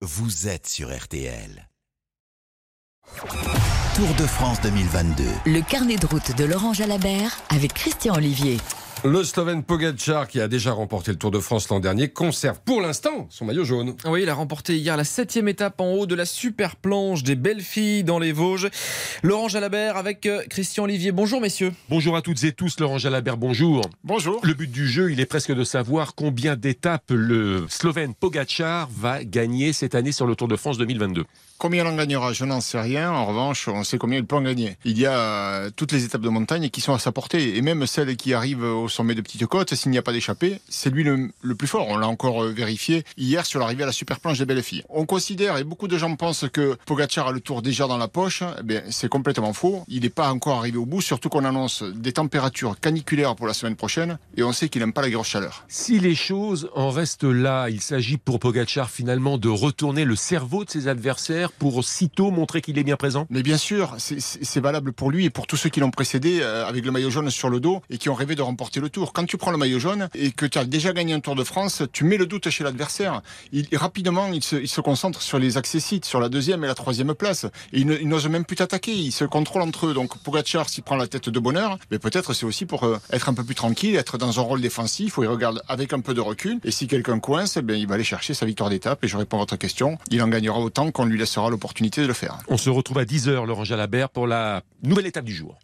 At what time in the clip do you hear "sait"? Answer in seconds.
33.82-33.98, 54.52-54.68